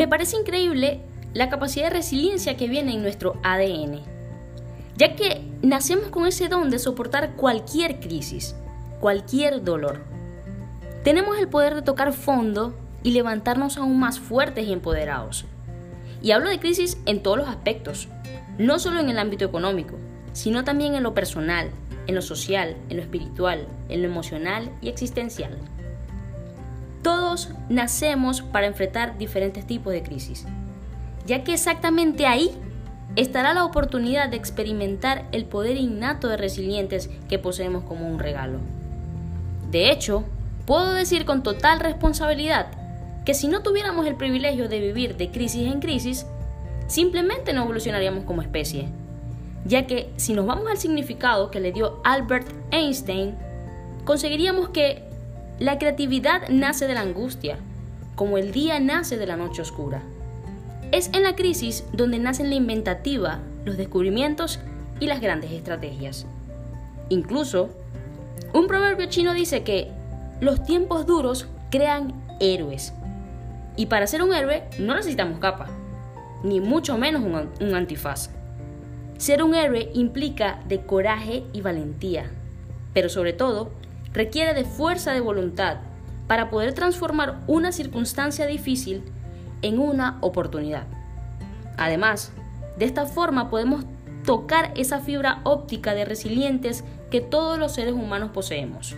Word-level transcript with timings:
Me 0.00 0.08
parece 0.08 0.38
increíble 0.38 1.02
la 1.34 1.50
capacidad 1.50 1.88
de 1.88 1.96
resiliencia 1.96 2.56
que 2.56 2.68
viene 2.68 2.94
en 2.94 3.02
nuestro 3.02 3.38
ADN, 3.42 4.00
ya 4.96 5.14
que 5.14 5.42
nacemos 5.60 6.08
con 6.08 6.26
ese 6.26 6.48
don 6.48 6.70
de 6.70 6.78
soportar 6.78 7.36
cualquier 7.36 8.00
crisis, 8.00 8.56
cualquier 8.98 9.62
dolor. 9.62 10.00
Tenemos 11.04 11.36
el 11.38 11.48
poder 11.48 11.74
de 11.74 11.82
tocar 11.82 12.14
fondo 12.14 12.74
y 13.02 13.10
levantarnos 13.10 13.76
aún 13.76 14.00
más 14.00 14.18
fuertes 14.18 14.66
y 14.66 14.72
empoderados. 14.72 15.44
Y 16.22 16.30
hablo 16.30 16.48
de 16.48 16.60
crisis 16.60 16.96
en 17.04 17.22
todos 17.22 17.36
los 17.36 17.48
aspectos, 17.48 18.08
no 18.56 18.78
solo 18.78 19.00
en 19.00 19.10
el 19.10 19.18
ámbito 19.18 19.44
económico, 19.44 19.98
sino 20.32 20.64
también 20.64 20.94
en 20.94 21.02
lo 21.02 21.12
personal, 21.12 21.68
en 22.06 22.14
lo 22.14 22.22
social, 22.22 22.74
en 22.88 22.96
lo 22.96 23.02
espiritual, 23.02 23.68
en 23.90 24.00
lo 24.00 24.08
emocional 24.08 24.70
y 24.80 24.88
existencial. 24.88 25.58
Todos 27.02 27.50
nacemos 27.68 28.42
para 28.42 28.66
enfrentar 28.66 29.16
diferentes 29.16 29.66
tipos 29.66 29.92
de 29.92 30.02
crisis, 30.02 30.46
ya 31.26 31.44
que 31.44 31.54
exactamente 31.54 32.26
ahí 32.26 32.50
estará 33.16 33.54
la 33.54 33.64
oportunidad 33.64 34.28
de 34.28 34.36
experimentar 34.36 35.26
el 35.32 35.44
poder 35.44 35.76
innato 35.76 36.28
de 36.28 36.36
resilientes 36.36 37.10
que 37.28 37.38
poseemos 37.38 37.84
como 37.84 38.08
un 38.08 38.18
regalo. 38.18 38.58
De 39.70 39.90
hecho, 39.90 40.24
puedo 40.66 40.92
decir 40.92 41.24
con 41.24 41.42
total 41.42 41.80
responsabilidad 41.80 42.68
que 43.24 43.34
si 43.34 43.48
no 43.48 43.62
tuviéramos 43.62 44.06
el 44.06 44.16
privilegio 44.16 44.68
de 44.68 44.80
vivir 44.80 45.16
de 45.16 45.30
crisis 45.30 45.72
en 45.72 45.80
crisis, 45.80 46.26
simplemente 46.86 47.52
no 47.52 47.62
evolucionaríamos 47.62 48.24
como 48.24 48.42
especie. 48.42 48.88
Ya 49.64 49.86
que 49.86 50.10
si 50.16 50.32
nos 50.32 50.46
vamos 50.46 50.66
al 50.70 50.78
significado 50.78 51.50
que 51.50 51.60
le 51.60 51.72
dio 51.72 52.00
Albert 52.04 52.48
Einstein, 52.70 53.36
conseguiríamos 54.04 54.70
que 54.70 55.09
la 55.60 55.78
creatividad 55.78 56.48
nace 56.48 56.86
de 56.86 56.94
la 56.94 57.02
angustia, 57.02 57.58
como 58.14 58.38
el 58.38 58.50
día 58.50 58.80
nace 58.80 59.18
de 59.18 59.26
la 59.26 59.36
noche 59.36 59.60
oscura. 59.60 60.02
Es 60.90 61.10
en 61.12 61.22
la 61.22 61.36
crisis 61.36 61.84
donde 61.92 62.18
nacen 62.18 62.48
la 62.48 62.56
inventativa, 62.56 63.40
los 63.66 63.76
descubrimientos 63.76 64.58
y 65.00 65.06
las 65.06 65.20
grandes 65.20 65.52
estrategias. 65.52 66.26
Incluso, 67.10 67.68
un 68.54 68.68
proverbio 68.68 69.06
chino 69.10 69.34
dice 69.34 69.62
que 69.62 69.88
los 70.40 70.64
tiempos 70.64 71.06
duros 71.06 71.46
crean 71.70 72.14
héroes 72.40 72.94
y 73.76 73.86
para 73.86 74.06
ser 74.06 74.22
un 74.22 74.32
héroe 74.32 74.64
no 74.78 74.94
necesitamos 74.94 75.40
capa, 75.40 75.66
ni 76.42 76.60
mucho 76.60 76.96
menos 76.96 77.22
un, 77.22 77.74
antifaz. 77.74 78.30
Ser 79.18 79.42
un 79.42 79.54
héroe 79.54 79.90
implica 79.92 80.60
de 80.66 80.80
coraje 80.86 81.44
y 81.52 81.60
valentía, 81.60 82.30
pero 82.94 83.10
sobre 83.10 83.34
todo 83.34 83.70
requiere 84.12 84.54
de 84.54 84.64
fuerza 84.64 85.12
de 85.12 85.20
voluntad 85.20 85.78
para 86.26 86.50
poder 86.50 86.74
transformar 86.74 87.40
una 87.46 87.72
circunstancia 87.72 88.46
difícil 88.46 89.02
en 89.62 89.78
una 89.78 90.18
oportunidad. 90.20 90.84
Además, 91.76 92.32
de 92.78 92.84
esta 92.84 93.06
forma 93.06 93.50
podemos 93.50 93.84
tocar 94.24 94.72
esa 94.76 95.00
fibra 95.00 95.40
óptica 95.44 95.94
de 95.94 96.04
resilientes 96.04 96.84
que 97.10 97.20
todos 97.20 97.58
los 97.58 97.72
seres 97.72 97.94
humanos 97.94 98.30
poseemos. 98.32 98.94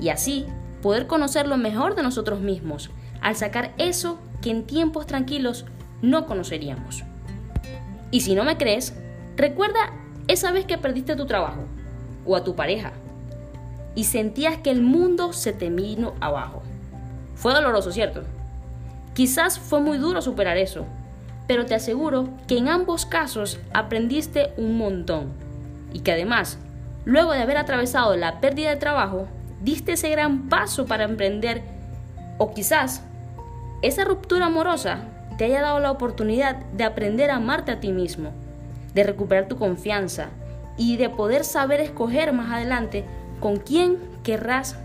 Y 0.00 0.08
así 0.08 0.46
poder 0.82 1.06
conocer 1.06 1.46
lo 1.46 1.56
mejor 1.56 1.94
de 1.94 2.02
nosotros 2.02 2.40
mismos 2.40 2.90
al 3.20 3.36
sacar 3.36 3.74
eso 3.78 4.18
que 4.42 4.50
en 4.50 4.66
tiempos 4.66 5.06
tranquilos 5.06 5.64
no 6.02 6.26
conoceríamos. 6.26 7.04
Y 8.10 8.20
si 8.20 8.34
no 8.34 8.44
me 8.44 8.56
crees, 8.56 8.94
recuerda 9.36 9.92
esa 10.28 10.52
vez 10.52 10.64
que 10.66 10.78
perdiste 10.78 11.16
tu 11.16 11.26
trabajo 11.26 11.64
o 12.24 12.36
a 12.36 12.44
tu 12.44 12.54
pareja 12.54 12.92
y 13.96 14.04
sentías 14.04 14.58
que 14.58 14.70
el 14.70 14.82
mundo 14.82 15.32
se 15.32 15.52
te 15.52 15.70
vino 15.70 16.14
abajo. 16.20 16.62
Fue 17.34 17.52
doloroso, 17.52 17.90
¿cierto? 17.90 18.22
Quizás 19.14 19.58
fue 19.58 19.80
muy 19.80 19.98
duro 19.98 20.22
superar 20.22 20.58
eso, 20.58 20.84
pero 21.48 21.66
te 21.66 21.74
aseguro 21.74 22.28
que 22.46 22.58
en 22.58 22.68
ambos 22.68 23.06
casos 23.06 23.58
aprendiste 23.72 24.52
un 24.58 24.78
montón 24.78 25.32
y 25.92 26.00
que 26.00 26.12
además, 26.12 26.58
luego 27.06 27.32
de 27.32 27.40
haber 27.40 27.56
atravesado 27.56 28.14
la 28.16 28.40
pérdida 28.40 28.70
de 28.70 28.76
trabajo, 28.76 29.26
diste 29.62 29.92
ese 29.92 30.10
gran 30.10 30.48
paso 30.50 30.84
para 30.84 31.04
emprender 31.04 31.62
o 32.36 32.52
quizás 32.52 33.02
esa 33.80 34.04
ruptura 34.04 34.46
amorosa 34.46 35.00
te 35.38 35.44
haya 35.44 35.62
dado 35.62 35.80
la 35.80 35.90
oportunidad 35.90 36.56
de 36.72 36.84
aprender 36.84 37.30
a 37.30 37.36
amarte 37.36 37.72
a 37.72 37.80
ti 37.80 37.92
mismo, 37.92 38.30
de 38.94 39.04
recuperar 39.04 39.48
tu 39.48 39.56
confianza 39.56 40.28
y 40.76 40.98
de 40.98 41.08
poder 41.08 41.44
saber 41.44 41.80
escoger 41.80 42.34
más 42.34 42.52
adelante 42.52 43.06
con 43.40 43.56
quién 43.56 43.98
querrás 44.22 44.76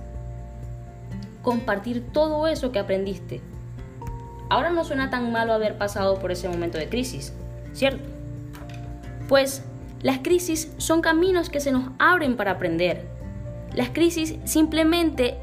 compartir 1.41 2.03
todo 2.11 2.47
eso 2.47 2.71
que 2.71 2.79
aprendiste. 2.79 3.41
Ahora 4.49 4.69
no 4.69 4.83
suena 4.83 5.09
tan 5.09 5.31
malo 5.31 5.53
haber 5.53 5.77
pasado 5.77 6.19
por 6.19 6.31
ese 6.31 6.49
momento 6.49 6.77
de 6.77 6.89
crisis, 6.89 7.33
¿cierto? 7.73 8.03
Pues 9.27 9.63
las 10.01 10.19
crisis 10.19 10.71
son 10.77 11.01
caminos 11.01 11.49
que 11.49 11.59
se 11.59 11.71
nos 11.71 11.91
abren 11.99 12.35
para 12.35 12.51
aprender. 12.51 13.07
Las 13.73 13.89
crisis 13.89 14.35
simplemente 14.43 15.37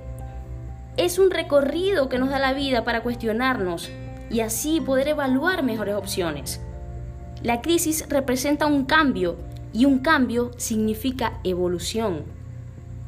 es 0.97 1.19
un 1.19 1.31
recorrido 1.31 2.09
que 2.09 2.19
nos 2.19 2.29
da 2.29 2.39
la 2.39 2.53
vida 2.53 2.85
para 2.85 3.03
cuestionarnos 3.03 3.91
y 4.31 4.41
así 4.41 4.81
poder 4.81 5.09
evaluar 5.09 5.63
mejores 5.63 5.95
opciones. 5.95 6.61
La 7.43 7.63
crisis 7.63 8.05
representa 8.09 8.67
un 8.67 8.85
cambio 8.85 9.37
y 9.73 9.85
un 9.85 10.01
cambio 10.01 10.51
significa 10.57 11.39
evolución. 11.45 12.38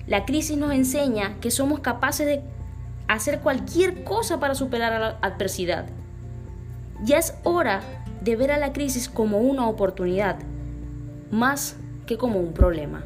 La 0.06 0.24
crisis 0.24 0.56
nos 0.56 0.72
enseña 0.72 1.36
que 1.40 1.50
somos 1.50 1.80
capaces 1.80 2.26
de 2.26 2.42
hacer 3.08 3.40
cualquier 3.40 4.04
cosa 4.04 4.40
para 4.40 4.54
superar 4.54 5.00
la 5.00 5.18
adversidad. 5.20 5.86
Ya 7.02 7.18
es 7.18 7.34
hora 7.44 7.80
de 8.20 8.36
ver 8.36 8.52
a 8.52 8.58
la 8.58 8.72
crisis 8.72 9.08
como 9.08 9.38
una 9.38 9.66
oportunidad, 9.66 10.36
más 11.30 11.76
que 12.06 12.18
como 12.18 12.38
un 12.38 12.52
problema. 12.52 13.04